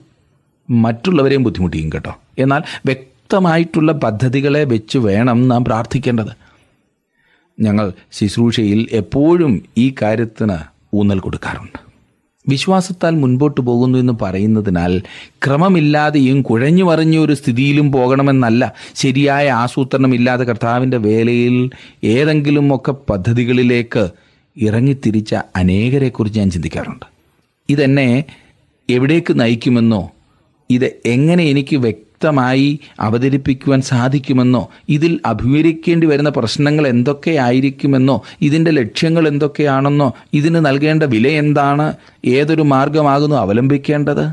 [0.71, 2.16] മറ്റുള്ളവരെയും ബുദ്ധിമുട്ടിക്കും കേട്ടോ.
[2.38, 6.37] എന്നാൽ വ്യക്തമായിട്ടുള്ള പദ്ധതികളെ വെച്ച് വേണം നാം പ്രാർത്ഥിക്കേണ്ടത്.
[7.61, 10.57] ഞങ്ങൾ ശുശ്രൂഷയിൽ എപ്പോഴും ഈ കാര്യത്തിന്
[10.95, 11.89] ഊന്നൽ കൊടുക്കാറുണ്ട്.
[12.49, 15.02] വിശ്വാസത്താൽ മുൻപോട്ട് പോകുന്നു എന്ന് പറയുന്നതിനാൽ
[15.47, 18.75] ക്രമമില്ലാതെയും കുഴഞ്ഞു മറിഞ്ഞ ഒരു സ്ഥിതിയിലും പോകണമെന്നല്ല.
[18.94, 21.70] ശരിയായ ആസൂത്രണമില്ലാതെ കർത്താവിന്റെ വേലയിൽ
[22.04, 24.11] ഏതെങ്കിലും ഒക്കെ പദ്ധതികളിലേക്ക്
[24.56, 27.06] ഇറങ്ങിത്തിരിച്ച അനേകരെക്കുറിച്ച് ഞാൻ ചിന്തിക്കാറുണ്ട്.
[27.68, 28.25] ഇതെന്നെ
[28.90, 30.11] എവിടേക്ക് നയിക്കുമെന്നോ
[30.70, 31.76] ഇത് എങ്ങനെ എനിക്ക്
[32.21, 41.95] വ്യക്തമായി അവതരിപ്പിക്കുവാൻ സാധിക്കുമെന്നോ ഇതിൽ അഭിമുഖീകരിക്കേണ്ടി വരുന്ന പ്രശ്നങ്ങൾ എന്തൊക്കെയായിരിക്കുമെന്നോ ഇതിന്റെ ലക്ഷ്യങ്ങൾ എന്തൊക്കെയാണെന്നോ ഇതിന് നൽകേണ്ട വില എന്താണ്
[42.25, 44.25] ഏതൊരു മാർഗമാകുന്നു അവലംബിക്കേണ്ടത്?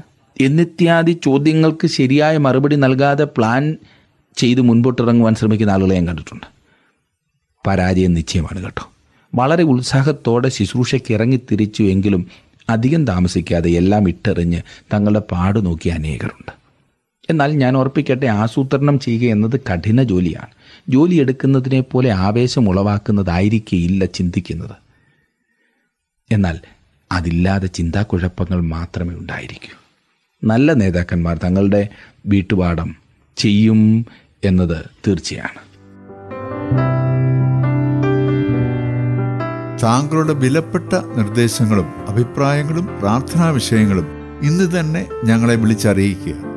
[0.41, 3.77] എന്നിത്യാദി ചോദ്യങ്ങൾക്ക് ശരിയായ മറുപടി നൽകാതെ പ്ലാൻ
[4.37, 6.45] ചെയ്ത് മുൻപോട്ടിറങ്ങുവാൻ ശ്രമിക്കുന്ന ആളുകളെ ഞാൻ കണ്ടിട്ടുണ്ട്.
[7.67, 8.89] പരാജയം നിശ്ചയമാണ് കേട്ടോ.
[9.35, 12.27] വളരെ ഉത്സാഹത്തോടെ ശുശ്രൂഷയ്ക്ക് ഇറങ്ങിത്തിരിച്ചു എങ്കിലും
[12.69, 14.61] അധികം താമസിക്കാതെ എല്ലാം ഇട്ടെറിഞ്ഞ്
[14.93, 16.56] തങ്ങളുടെ പാട് നോക്കിയ അനേകരുണ്ട്.
[17.29, 20.47] എന്നാൽ ഞാൻ ഓർപ്പിക്കട്ടെ ആസൂത്രണം ചെയ്യുക എന്നത് കഠിന ജോലിയാണ്.
[20.89, 24.75] ജോലി എടുക്കുന്നതിനെ പോലെ ആവേശം ഉളവാക്കുന്നതായിരിക്കില്ല ചിന്തിക്കുന്നത്.
[26.31, 26.59] എന്നാൽ
[27.11, 29.77] അതില്ലാതെ ചിന്താക്കുഴപ്പങ്ങൾ മാത്രമേ ഉണ്ടായിരിക്കൂ.
[30.43, 31.89] നല്ല നേതാക്കന്മാർ തങ്ങളുടെ
[32.25, 32.95] വീട്ടുപാഠം
[33.37, 34.05] ചെയ്യും
[34.43, 35.67] എന്നത് തീർച്ചയാണ്.
[39.83, 44.07] താങ്കളുടെ വിലപ്പെട്ട നിർദ്ദേശങ്ങളും അഭിപ്രായങ്ങളും പ്രാർത്ഥനാ വിഷയങ്ങളും
[44.43, 46.56] ഇന്ന് തന്നെ ഞങ്ങളെ വിളിച്ചറിയിക്കുക.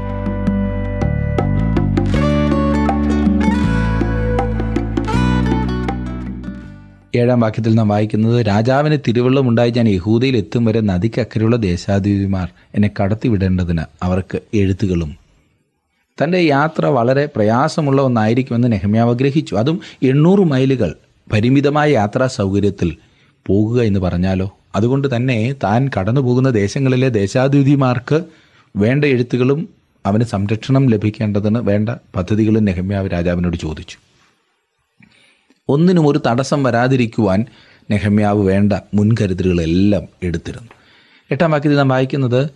[7.15, 13.81] ഏഴാം വാക്യത്തിൽ നാം വായിക്കുന്നത് രാജാവിന് തിരുവള്ളം ഉണ്ടായി ഞാൻ യഹൂദയിൽ എത്തും വരെ നദിക്കക്കരെയുള്ള ദേശാധിപതിമാർ എന്നെ കടത്തിവിടേണ്ടതിന്
[14.03, 15.15] അവർക്ക് എഴുത്തുകളും.
[16.23, 19.55] തന്റെ യാത്ര വളരെ പ്രയാസമുള്ള ഒന്നായിരിക്കുമെന്ന് നെഹമ്യാവ് ഗ്രഹിച്ചു.
[19.55, 20.93] അതും എണ്ണൂറ് മൈലുകൾ
[21.33, 22.97] പരിമിതമായ യാത്രാ സൗകര്യത്തിൽ
[23.47, 24.57] പോകുക എന്ന് പറഞ്ഞാലോ?
[24.75, 28.23] അതുകൊണ്ട് തന്നെ താൻ കടന്നു പോകുന്ന ദേശങ്ങളിലെ ദേശാധിപതിമാർക്ക്
[28.75, 29.69] വേണ്ട എഴുത്തുകളും
[30.05, 33.97] അവന് സംരക്ഷണം ലഭിക്കേണ്ടതിന് വേണ്ട പദ്ധതികളും നെഹമ്യാവ് രാജാവിനോട് ചോദിച്ചു.
[35.69, 37.45] ഒന്നിനും ഒരു തടസ്സം വരാതിരിക്കുവാൻ
[37.91, 40.69] നെഹമ്യാവ് വേണ്ട മുൻകരുതലുകളെല്ലാം എടുത്തിരുന്നു.
[41.31, 42.49] എട്ടാം വാക്യത്തിൽ നാം വായിക്കുന്നത്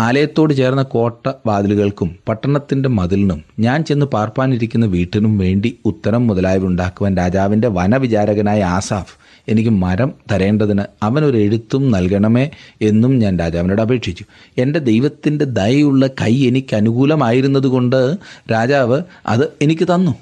[0.00, 7.68] ആലയത്തോട് ചേർന്ന കോട്ട വാതിലുകൾക്കും പട്ടണത്തിന്റെ മതിലിനും ഞാൻ ചെന്ന് പാർപ്പാനിരിക്കുന്ന വീട്ടിനും വേണ്ടി ഉത്തരം മുതലായവ ഉണ്ടാക്കുവാൻ രാജാവിന്റെ
[7.68, 9.14] വനവിചാരകനായ ആസാഫ്
[9.48, 12.50] എനിക്ക് മരം തരേണ്ടതിന് അവനൊരു എഴുത്തും നൽകണമേ
[12.82, 14.24] എന്നും ഞാൻ രാജാവിനോട് അപേക്ഷിച്ചു.
[14.58, 18.16] എന്റെ ദൈവത്തിന്റെ ദയുള്ള കൈ എനിക്ക് അനുകൂലമായിരുന്നതുകൊണ്ട്
[18.52, 20.14] രാജാവ് അത് എനിക്ക് തന്നു.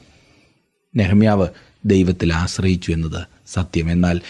[0.97, 1.49] നെഹമ്യാവ്
[1.85, 3.91] ദൈവത്തിൽ ആശ്രയിച്ചു എന്നത് സത്യം.
[3.91, 4.21] എന്നാൽ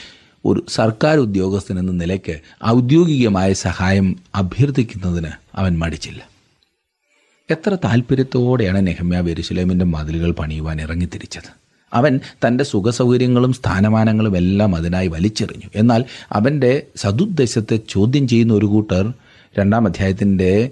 [0.44, 6.28] ഒരു സർക്കാർ ഉദ്യോഗസ്ഥൻ എന്ന നിലയ്ക്ക് ഔദ്യോഗികമായ സഹായം അഭ്യർത്ഥിക്കുന്നതിന് അവൻ മടിച്ചില്ല.
[7.50, 11.62] എത്ര താല്പര്യത്തോടെയാണ് നെഹമ്യ വെരുശലേമിന്റെ മതിലുകൾ പണിയുവാൻ ഇറങ്ങിത്തിരിച്ചത്.
[11.94, 15.70] അവൻ തന്റെ സുഖസൗകര്യങ്ങളും സ്ഥാനമാനങ്ങളും എല്ലാം അതിനായി വലിച്ചെറിഞ്ഞു.
[15.74, 19.12] എന്നാൽ അവന്റെ സതുദ്ദേശത്തെ ചോദ്യം ചെയ്യുന്ന ഒരു കൂട്ടർ
[19.58, 20.70] രണ്ടാം അധ്യായത്തിന്റെ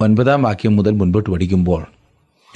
[0.00, 1.86] ഒൻപതാം വാക്യം മുതൽ മുൻപോട്ട് പഠിക്കുമ്പോൾ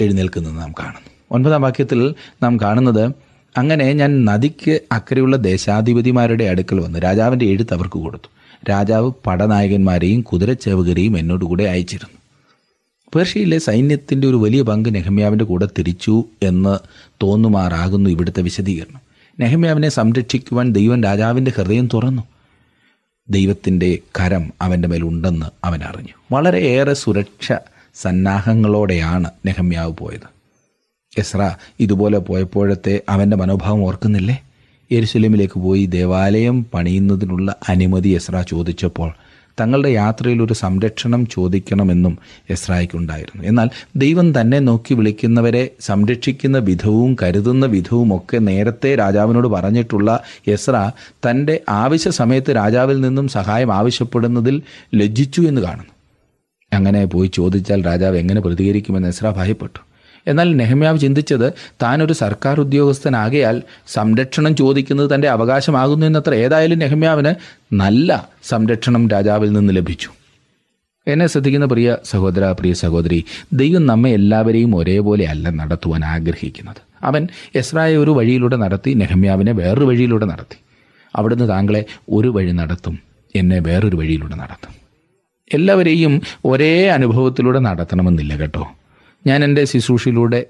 [0.01, 1.20] എഴുന്നേൽക്കുന്നത് നാം കാണുന്നു.
[1.31, 3.13] ഒൻപതാം വാക്യത്തിൽ നാം കാണുന്നത്
[3.59, 6.99] അങ്ങനെ ഞാൻ നദിക്ക് അക്കരെയുള്ള ദേശാധിപതിമാരുടെ അടുക്കൽ വന്ന്.
[6.99, 8.31] രാജാവിന്റെ എഴുത്ത് അവർക്ക് കൊടുത്തു.
[8.71, 12.21] രാജാവ് പടനായകന്മാരെയും കുതിരച്ചേവകരെയും എന്നോടുകൂടെ അയച്ചിരുന്നു.
[13.15, 16.79] പേർഷ്യയിലെ സൈന്യത്തിന്റെ ഒരു വലിയ പങ്ക് നെഹമ്യാവിന്റെ കൂടെ തിരിച്ചു എന്ന്
[17.23, 19.01] തോന്നുമാറാകുന്നു ഇവിടുത്തെ വിശദീകരണം.
[19.41, 22.23] നെഹമ്യാവിനെ സംരക്ഷിക്കുവാൻ ദൈവം രാജാവിന്റെ ഹൃദയം തുറന്നു.
[23.31, 26.15] ദൈവത്തിന്റെ കരം അവന്റെ മേലുണ്ടെന്ന് അവൻ അറിഞ്ഞു.
[26.33, 27.53] വളരെയേറെ സുരക്ഷ
[27.95, 30.40] സന്നാഹങ്ങളോടെയാണ് നെഹമ്യാവ് പോയത്.
[31.19, 34.43] എസ്ര ഇതുപോലെ പോയപ്പോഴത്തെ അവന്റെ മനോഭാവം ഓർക്കുന്നില്ലേ?
[34.93, 39.11] യെരുസലേമിലേക്ക് പോയി ദേവാലയം പണിയുന്നതിനുള്ള അനുമതി എസ്ര ചോദിച്ചപ്പോൾ
[39.61, 42.19] തങ്ങളുടെ യാത്രയിൽ ഒരു സംരക്ഷണം ചോദിക്കണമെന്നും
[42.51, 43.45] എസ്രായ്ക്കുണ്ടായിരുന്നു.
[43.45, 50.91] എന്നാൽ ദൈവം തന്നെ നോക്കി വിളിക്കുന്നവരെ സംരക്ഷിക്കുന്ന വിധവും കരുതുന്ന വിധവും ഒക്കെ നേരത്തെ രാജാവിനോട് പറഞ്ഞിട്ടുള്ള എസ്ര
[51.31, 54.63] തന്റെ ആവശ്യ സമയത്ത് രാജാവിൽ നിന്നും സഹായം ആവശ്യപ്പെടുന്നതിൽ
[54.95, 55.93] ലജ്ജിച്ചു എന്ന് കാണുന്നു.
[56.73, 59.90] അങ്ങനെ പോയി ചോദിച്ചാൽ രാജാവ് എങ്ങനെ പ്രതികരിക്കുമെന്ന് എസ്ര ഭയപ്പെട്ടു.
[60.27, 61.53] എന്നാൽ നെഹമ്യാവ് ചിന്തിച്ചത്
[61.83, 67.35] താനൊരു സർക്കാർ ഉദ്യോഗസ്ഥനാകയാൽ സംരക്ഷണം ചോദിക്കുന്നത് തന്റെ അവകാശമാകുന്നു എന്നത്ര ഏതായാലും നെഹമ്യാവിന്
[67.75, 70.11] നല്ല സംരക്ഷണം രാജാവിൽ നിന്ന് ലഭിച്ചു.
[71.07, 76.77] എന്നെ ശ്രദ്ധിക്കുന്ന പ്രിയ സഹോദര പ്രിയ സഹോദരി ദൈവം നമ്മെ എല്ലാവരെയും ഒരേപോലെ അല്ല നടത്തുവാൻ ആഗ്രഹിക്കുന്നത്.
[77.03, 80.59] അവൻ എസ്രായെ ഒരു വഴിയിലൂടെ നടത്തി നെഹമ്യാവിനെ വേറൊരു വഴിയിലൂടെ നടത്തി.
[81.17, 82.99] അവിടുന്ന് താങ്കളെ ഒരു വഴി നടത്തും
[83.35, 84.75] എന്നെ വേറൊരു വഴിയിലൂടെ നടത്തും.
[85.55, 88.73] എല്ലാവരെയും ഒരേ അനുഭവത്തിലൂടെ നടത്തണമെന്നില്ല കേട്ടോ.
[89.27, 90.47] ഞാൻ എന്റെ ശുശ്രൂഷയിലൂടെ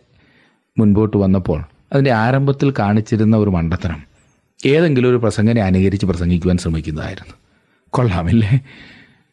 [0.78, 4.02] മുൻപോട്ട് വന്നപ്പോൾ അതിന്റെ ആരംഭത്തിൽ കാണിച്ചിരുന്ന ഒരു മണ്ടത്തരം
[4.66, 7.34] ഏതെങ്കിലും ഒരു പ്രസംഗനെ അനുകരിച്ച് പ്രസംഗിക്കുവാൻ ശ്രമിക്കുന്നതായിരുന്നു.
[7.90, 8.60] കൊള്ളാമില്ലേ?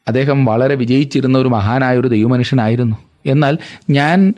[0.08, 2.96] അദ്ദേഹം വളരെ വിജയിച്ചിരുന്ന ഒരു മഹാനായ ഒരു ദൈവമനുഷ്യനായിരുന്നു.
[3.26, 3.58] എന്നാൽ
[3.90, 4.34] ഞാൻ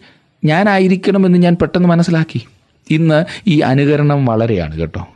[0.45, 2.41] ഞാനായിരിക്കണമെന്ന് ഞാൻ പെട്ടെന്ന് മനസ്സിലാക്കി.
[2.89, 5.07] ഇന്ന് ഈ അനുകരണം വളരെയാണ് കേട്ടോ.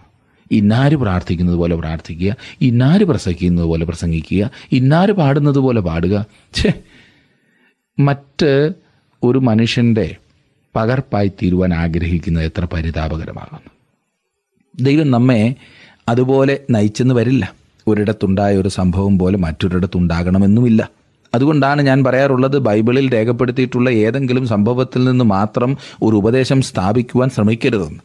[0.51, 6.25] ഇന്നാര് പ്രാർത്ഥിക്കുന്നത് പോലെ പ്രാർത്ഥിക്കുക ഇന്നാര് പ്രസംഗിക്കുന്നത് പോലെ പ്രസംഗിക്കുക ഇന്നാര് പാടുന്നത് പോലെ പാടുക.
[6.53, 6.73] ഛേ
[7.99, 8.71] മറ്റ്
[9.23, 10.15] ഒരു മനുഷ്യന്റെ
[10.75, 13.69] പകർപ്പായി തീരുവാൻ ആഗ്രഹിക്കുന്നത് എത്ര പരിതാപകരമാകുന്നു.
[14.83, 15.55] ദൈവം നമ്മെ
[16.09, 17.53] അതുപോലെ നയിച്ചെന്ന് വരില്ല.
[17.87, 20.89] ഒരിടത്തുണ്ടായ ഒരു സംഭവം പോലെ മറ്റൊരിടത്തുണ്ടാകണമെന്നുമില്ല.
[21.33, 27.99] അതുകൊണ്ടാണ് ഞാൻ പറയാറുള്ളത് ബൈബിളിൽ രേഖപ്പെടുത്തിയിട്ടുള്ള ഏതെങ്കിലും സംഭവത്തിൽ നിന്ന് മാത്രം ഒരു ഉപദേശം സ്ഥാപിക്കുവാൻ ശ്രമിക്കരുതെന്ന്.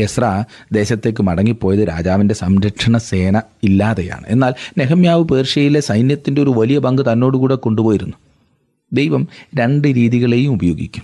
[0.00, 4.24] എസ്ര ദേശത്തേക്ക് മടങ്ങിപ്പോയത് രാജാവിന്റെ സംരക്ഷണ സേന ഇല്ലാതെയാണ്.
[4.26, 8.12] എന്നാൽ നെഹമ്യാവ് പേർഷ്യയിലെ സൈന്യത്തിന്റെ ഒരു വലിയ പങ്ക് തന്നോടുകൂടെ കൊണ്ടുപോയിരുന്നു.
[8.92, 11.02] ദൈവം രണ്ട് രീതികളെയും ഉപയോഗിക്കും.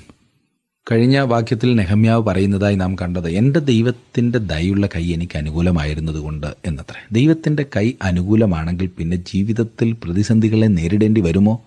[0.92, 7.06] കഴിഞ്ഞ വാക്യത്തിൽ നെഹമ്യാവ് പറയുന്നതായി നാം കണ്ടത് എന്റെ ദൈവത്തിന്റെ ദയുള്ള കൈ എനിക്ക് അനുകൂലമായിരുന്നത് കൊണ്ട് എന്നത്രേ.
[7.12, 11.64] ദൈവത്തിന്റെ കൈ അനുകൂലമാണെങ്കിൽ പിന്നെ ജീവിതത്തിൽ പ്രതിസന്ധികളെ നേരിടേണ്ടി വരുമോ?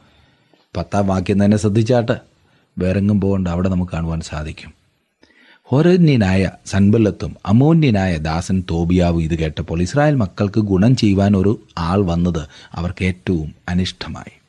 [0.78, 2.20] പത്താം വാക്യം തന്നെ ശ്രദ്ധിച്ചാട്ട്
[2.78, 4.74] വേറെങ്ങും പോകണ്ട അവിടെ നമുക്ക് കാണുവാൻ സാധിക്കും.
[5.64, 13.06] ഹോരന്യനായ സൻബല്ലത്തും അമോന്യനായ ദാസൻ തോബിയാവും ഇത് കേട്ടപ്പോൾ ഇസ്രായേൽ മക്കൾക്ക് ഗുണം ചെയ്യുവാൻ ഒരു ആൾ വന്നത് അവർക്ക്
[13.06, 14.41] ഏറ്റവും അനിഷ്ടമായി.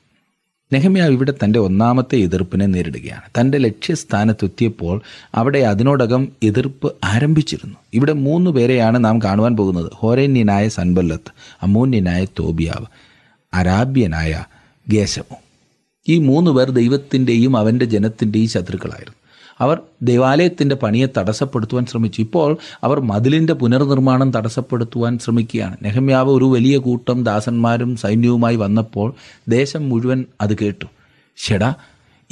[0.73, 3.41] നെഹമ്യാവ് ഇവിടെ തന്റെ ഒന്നാമത്തെ എതിർപ്പിനെ നേരിടുകയാണ്.
[3.41, 5.03] തന്റെ ലക്ഷ്യസ്ഥാനത്തെത്തിയപ്പോൾ
[5.35, 7.77] അവിടെ അതിനോടകം എതിർപ്പ് ആരംഭിച്ചിരുന്നു.
[7.95, 9.93] ഇവിടെ മൂന്ന് പേരെയാണ് നാം കാണുവാൻ പോകുന്നത്.
[9.95, 11.33] ഹോരന്യനായ സൻബല്ലത്ത്
[11.63, 12.87] അമൂന്യനായ തോബിയാവ്
[13.55, 14.45] അരാബ്യനായ
[14.89, 15.37] ഗേശമോ.
[16.09, 19.22] ഈ മൂന്ന് പേർ ദൈവത്തിന്റെയും അവന്റെ ജനത്തിന്റെയും ശത്രുക്കളായിരുന്നു.
[19.63, 22.21] അവർ ദേവാലയത്തിന്റെ പണിയെ തടസ്സപ്പെടുത്തുവാൻ ശ്രമിച്ചു.
[22.21, 25.77] ഇപ്പോൾ അവർ മതിലിന്റെ പുനർനിർമ്മാണം തടസ്സപ്പെടുത്തുവാൻ ശ്രമിക്കുകയാണ്.
[25.83, 29.15] നെഹമ്യാവ് ഒരു വലിയ കൂട്ടം ദാസന്മാരും സൈന്യവുമായി വന്നപ്പോൾ
[29.49, 30.87] ദേശം മുഴുവൻ അത് കേട്ടു.
[31.37, 31.75] ഷെടാ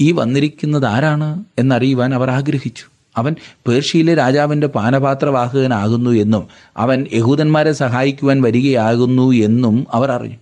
[0.01, 1.45] ഈ വന്നിരിക്കുന്നത് ആരാണ്?
[1.59, 2.85] എന്നറിയുവാൻ അവർ ആഗ്രഹിച്ചു.
[3.17, 3.37] അവൻ
[3.69, 10.37] പേർഷ്യയിലെ രാജാവിന്റെ പാനപാത്രവാഹകനാകുന്നു എന്നും അവൻ യഹൂദന്മാരെ സഹായിക്കുവാൻ വരികയാകുന്നു എന്നും അവർ അറിഞ്ഞു.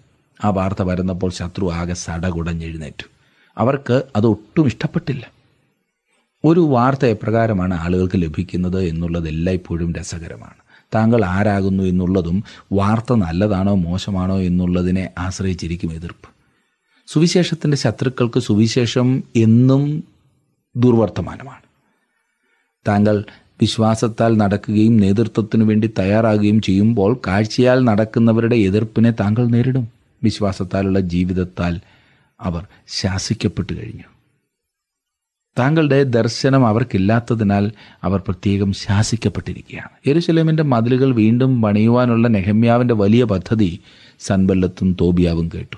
[0.45, 3.09] ആ വാർത്ത വരുന്നപ്പോൾ ശത്രു ആകെ സടകുടഞ്ഞെഴുന്നേറ്റു.
[3.59, 5.38] അവർക്ക് അതൊട്ടും ഇഷ്ടപ്പെട്ടില്ല.
[6.49, 10.55] ഒരു വാർത്ത എപ്രകാരമാണ് ആളുകൾക്ക് ലഭിക്കുന്നത് എന്നുള്ളത് എല്ലായ്പ്പോഴും രസകരമാണ്.
[10.95, 16.29] താങ്കൾ ആരാകുന്നു എന്നുള്ളതും വാർത്ത നല്ലതാണോ മോശമാണോ എന്നുള്ളതിനെ ആശ്രയിച്ചിരിക്കും എതിർപ്പ്.
[17.07, 20.05] സുവിശേഷത്തിന്റെ ശത്രുക്കൾക്ക് സുവിശേഷം എന്നും
[20.77, 21.63] ദുർവർത്തമാനമാണ്.
[22.89, 23.25] താങ്കൾ
[23.61, 29.89] വിശ്വാസത്താൽ നടക്കുകയും നേതൃത്വത്തിനു വേണ്ടി തയ്യാറാകുകയും ചെയ്യുമ്പോൾ കാഴ്ചയാൽ നടക്കുന്നവരുടെ എതിർപ്പിനെ താങ്കൾ നേരിടും.
[30.23, 31.81] വിശ്വാസത്താലുള്ള ജീവിതത്താൽ
[32.41, 34.18] അവർ ശാസിക്കപ്പെട്ടു കഴിഞ്ഞു.
[35.59, 37.73] താങ്കളുടെ ദർശനം അവർക്കില്ലാത്തതിനാൽ
[38.05, 39.89] അവർ പ്രത്യേകം ശാസിക്കപ്പെട്ടിരിക്കുകയാണ്.
[40.07, 43.81] എരുശലേമിന്റെ മതിലുകൾ വീണ്ടും പണിയുവാനുള്ള നെഹമ്യാവിന്റെ വലിയ പദ്ധതി
[44.21, 45.77] സൻബല്ലത്തും തോബിയാവും കേട്ടു.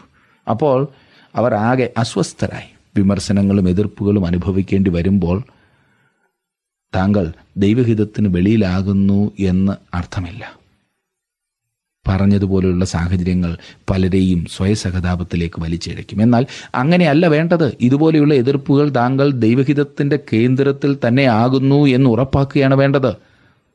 [0.51, 0.89] അപ്പോൾ
[1.35, 2.69] അവർ ആകെ അസ്വസ്ഥരായി.
[2.97, 5.43] വിമർശനങ്ങളും എതിർപ്പുകളും അനുഭവിക്കേണ്ടി വരുമ്പോൾ
[6.95, 10.60] താങ്കൾ ദൈവഹിതത്തിന് വെളിയിലാകുന്നു എന്ന് അർത്ഥമില്ല.
[12.09, 13.57] പറഞ്ഞതുപോലെയുള്ള സാഹചര്യങ്ങൾ
[13.91, 17.77] പലരെയും സ്വയസഹതാപത്തിലേക്ക് വലിച്ചിഴയ്ക്കും എന്നാൽ അങ്ങനെയല്ല വേണ്ടത്.
[17.81, 23.15] ഇതുപോലെയുള്ള എതിർപ്പുകൾ താങ്കൾ ദൈവഹിതത്തിന്റെ കേന്ദ്രത്തിൽ തന്നെ ആകുന്നു എന്ന് ഉറപ്പാക്കുകയാണ് വേണ്ടത്.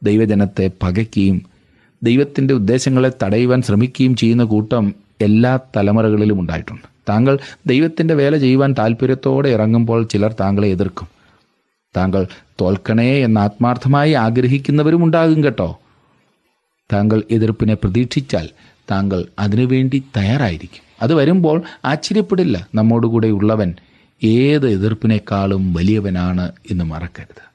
[0.04, 1.42] ദൈവജനത്തെ പകയ്ക്കുകയും
[2.04, 6.84] ദൈവത്തിന്റെ ഉദ്ദേശങ്ങളെ തടയുവാൻ ശ്രമിക്കുകയും ചെയ്യുന്ന കൂട്ടം എല്ലാ തലമുറകളിലും ഉണ്ടായിട്ടുണ്ട്.
[7.10, 11.08] താങ്കൾ ദൈവത്തിന്റെ വേല ചെയ്യുവാൻ താല്പര്യത്തോടെ ഇറങ്ങുമ്പോൾ ചിലർ താങ്കളെ എതിർക്കും.
[11.98, 12.28] താങ്കൾ
[12.62, 15.80] തോൽക്കണേ എന്ന് ആത്മാർത്ഥമായി ആഗ്രഹിക്കുന്നവരും ഉണ്ടാകും കേട്ടോ.
[16.94, 18.50] താങ്കൾ എതിർപ്പിനെ പ്രതീക്ഷിച്ചാൽ
[18.92, 20.84] താങ്കൾ അതിനുവേണ്ടി തയ്യാറായിരിക്കും.
[21.02, 22.68] അത് വരുമ്പോൾ ആശ്ചര്യപ്പെടില്ല.
[22.76, 23.76] നമ്മോടുകൂടെ ഉള്ളവൻ
[24.24, 27.46] ഏത് എതിർപ്പിനേക്കാളും വലിയവനാണ് എന്ന് മറക്കരുത്.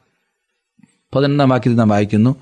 [1.14, 2.36] പതിനൊന്നാം വാക്യത്തിൽ നാം വായിക്കുന്നു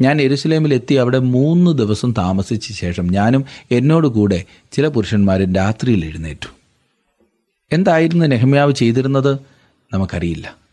[0.00, 6.48] ഞാൻ എരുസലേമിൽ എത്തി അവിടെ മൂന്ന് ദിവസം താമസിച്ച ശേഷം ഞാനും എന്നോടുകൂടെ ചില പുരുഷന്മാരും രാത്രിയിൽ എഴുന്നേറ്റു.
[7.72, 9.38] എന്തായിരുന്നു നെഹമ്യാവ് ചെയ്തിരുന്നത്?
[9.94, 10.65] നമുക്കറിയില്ല.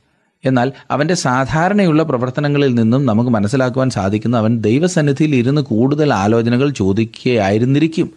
[0.46, 8.10] എന്നാൽ അവന്റെ സാധാരണയുള്ള പ്രവർത്തനങ്ങളിൽ നിന്നും നമുക്ക് മനസ്സിലാക്കുവാൻ സാധിക്കുന്ന അവൻ ദൈവസന്നിധിയിൽ ഇരുന്ന് കൂടുതൽ ആലോചനകൾ ചോദിക്കുകയായിരുന്നിരിക്കും.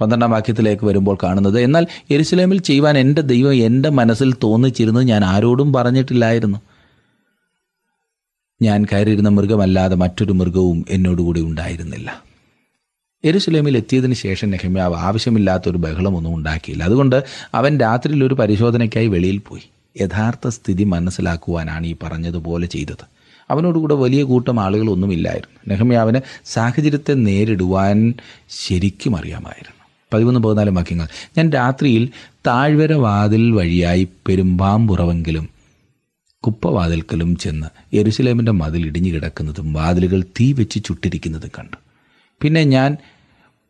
[0.00, 6.58] പന്ത്രണ്ടാം വാക്യത്തിലേക്ക് വരുമ്പോൾ കാണുന്നത് എന്നാൽ എരുസലേമിൽ ചെയ്യുവാൻ എന്റെ ദൈവം എന്റെ മനസ്സിൽ തോന്നിച്ചിരുന്നത് ഞാൻ ആരോടും പറഞ്ഞിട്ടില്ലായിരുന്നു.
[8.62, 12.22] ഞാൻ കയറിയിരുന്ന മൃഗമല്ലാതെ മറ്റൊരു മൃഗവും എന്നോടുകൂടി ഉണ്ടായിരുന്നില്ല.
[13.24, 16.84] എരുസലേമിൽ എത്തിയതിന് ശേഷം നെഹമ്യാവ് ആവശ്യമില്ലാത്തൊരു ബഹളമൊന്നും ഉണ്ടാക്കിയില്ല.
[16.84, 19.62] അതുകൊണ്ട് അവൻ രാത്രിയിൽ ഒരു പരിശോധനയ്ക്കായി വെളിയിൽ പോയി.
[20.00, 23.06] യഥാർത്ഥ സ്ഥിതി മനസ്സിലാക്കുവാനാണ് ഈ പറഞ്ഞതുപോലെ ചെയ്തത്.
[23.50, 25.60] അവനോടുകൂടെ വലിയ കൂട്ടം ആളുകളൊന്നുമില്ലായിരുന്നു.
[25.68, 28.14] നെഹമ്യാവിന് സാഹചര്യത്തെ നേരിടുവാൻ
[28.48, 29.78] ശരിക്കും അറിയാമായിരുന്നു.
[30.12, 31.08] പതിമൂന്ന് പതിനാല് വാക്യങ്ങൾ.
[31.38, 32.10] ഞാൻ രാത്രിയിൽ
[32.46, 35.48] താഴ്വര വാതിൽ വഴിയായി പെരുമ്പാമ്പുറവെങ്കിലും
[36.40, 41.76] കുപ്പവാതിൽക്കലും ചെന്ന് യെരുസലേമിന്റെ മതിൽ ഇടിഞ്ഞു കിടക്കുന്നതും വാതിലുകൾ തീ വെച്ച് ചുട്ടിരിക്കുന്നതും കണ്ടു.
[42.42, 42.96] പിന്നെ ഞാൻ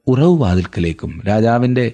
[0.06, 1.92] ഉറവ് വാതിൽക്കലേക്കും രാജാവിന്റെ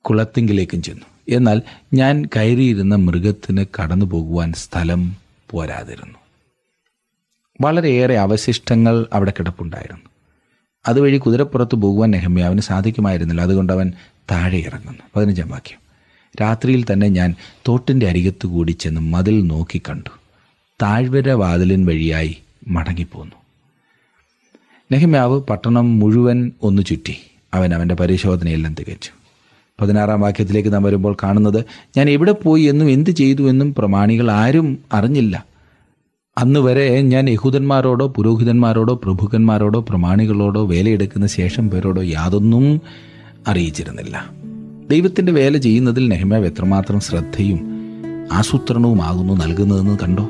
[0.00, 1.17] കുളത്തിങ്കിലേക്കും ചെന്നു.
[1.28, 1.62] എന്നാൽ
[1.94, 5.16] ഞാൻ കയറിയിരുന്ന മൃഗത്തിന് കടന്നു പോകുവാൻ സ്ഥലം
[5.50, 6.18] പോരാതിരുന്നു.
[7.60, 10.04] വളരെയേറെ അവശിഷ്ടങ്ങൾ അവിടെ കിടപ്പുണ്ടായിരുന്നു.
[10.88, 13.42] അതുവഴി കുതിരപ്പുറത്ത് പോകുവാൻ നെഹമ്യാവിന് സാധിക്കുമായിരുന്നില്ല.
[13.42, 13.92] അതുകൊണ്ട് അവൻ
[14.30, 15.02] താഴെ ഇറങ്ങുന്നു.
[15.16, 15.78] പതിനഞ്ചാം വാക്യം.
[16.40, 17.34] രാത്രിയിൽ തന്നെ ഞാൻ
[17.68, 20.10] തോട്ടിന്റെ അരികത്ത് കൂടി ചെന്ന് മതിൽ നോക്കിക്കണ്ടു
[20.82, 22.38] താഴ്വര വാതിലിൻ വഴിയായി
[22.68, 23.36] മടങ്ങിപ്പോന്നു.
[24.92, 27.20] നെഹമ്യാവ് പട്ടണം മുഴുവൻ ഒന്ന് ചുറ്റി.
[27.54, 29.17] അവൻ അവന്റെ പരിശോധനയെല്ലാം തികച്ചു.
[29.80, 31.64] പതിനാറാം വാക്യത്തിലേക്ക് നാം വരുമ്പോൾ കാണുന്നത്
[31.96, 35.44] ഞാൻ എവിടെ പോയി എന്നും എന്ത് ചെയ്തു എന്നും പ്രമാണികൾ ആരും അറിഞ്ഞില്ല.
[36.38, 42.80] അന്ന് വരെ ഞാൻ യഹൂദന്മാരോടോ പുരോഹിതന്മാരോടോ പ്രഭുക്കന്മാരോടോ പ്രമാണികളോടോ വേലയെടുക്കുന്ന ശേഷം പേരോടോ യാതൊന്നും
[43.48, 44.30] അറിയിച്ചിരുന്നില്ല.
[44.90, 47.60] ദൈവത്തിന്റെ വേല ചെയ്യുന്നതിൽ നെഹ്മാവ് എത്രമാത്രം ശ്രദ്ധയും
[48.32, 50.28] ആസൂത്രണവുമാകുന്നു നൽകുന്നതെന്ന് കണ്ടോ?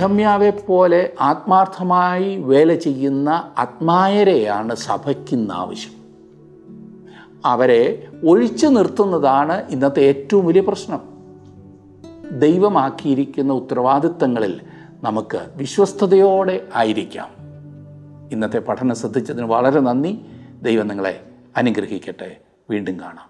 [0.00, 5.92] നെഹമ്യാവെ പോലെ ആത്മാർത്ഥമായി വേല ചെയ്യുന്ന ആത്മായരെയാണ് സഭയ്ക്കിന്ന് ആവശ്യം
[7.44, 11.00] അവരെ ഒഴിച്ചു നിർത്തുന്നതാണ് ഇന്നത്തെ ഏറ്റവും വലിയ പ്രശ്നം.
[12.38, 14.60] ദൈവമാക്കിയിരിക്കുന്ന ഉത്തരവാദിത്തങ്ങളിൽ
[15.02, 17.28] നമുക്ക് വിശ്വസ്തയോടെ ആയിരിക്കാം.
[18.32, 20.20] ഇന്നത്തെ പഠനം ശ്രദ്ധിച്ചതിന് വളരെ നന്ദി.
[20.62, 21.20] ദൈവം നിങ്ങളെ
[21.56, 22.36] അനുഗ്രഹിക്കട്ടെ.
[22.70, 23.29] വീണ്ടും കാണാം.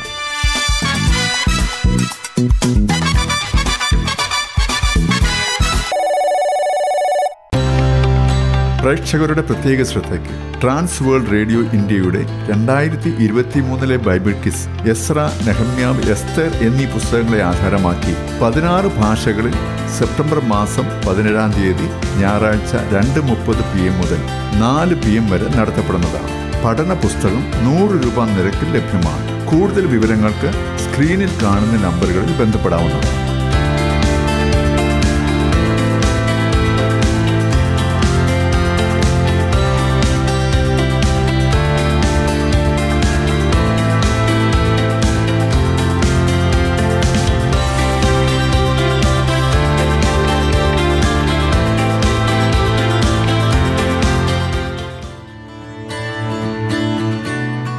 [8.83, 16.49] പ്രേക്ഷകരുടെ പ്രത്യേക ശ്രദ്ധയ്ക്ക് ട്രാൻസ് വേൾഡ് റേഡിയോ ഇന്ത്യയുടെ രണ്ടായിരത്തി ഇരുപത്തി മൂന്നിലെ ബൈബിൾ കിസ് എസ്ര നെഹമ്യാവ് എസ്തർ
[16.67, 19.55] എന്നീ പുസ്തകങ്ങളെ ആധാരമാക്കി പതിനാറ് ഭാഷകളിൽ
[19.97, 21.87] സെപ്റ്റംബർ മാസം പതിനേഴാം തീയതി
[22.21, 24.21] ഞായറാഴ്ച രണ്ട് മുപ്പത് പി എം മുതൽ
[24.59, 26.31] നാല് പി എം വരെ നടത്തപ്പെടുന്നതാണ്.
[26.65, 29.45] പഠന പുസ്തകം നൂറ് രൂപ നിരക്കിൽ ലഭ്യമാണ്.
[29.51, 30.51] കൂടുതൽ വിവരങ്ങൾക്ക്
[30.83, 33.20] സ്ക്രീനിൽ കാണുന്ന നമ്പറുകളിൽ ബന്ധപ്പെടാവുന്നതാണ്.